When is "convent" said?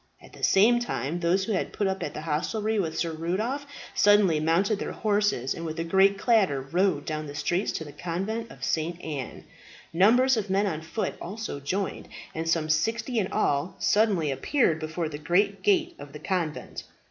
7.91-8.49, 16.19-16.81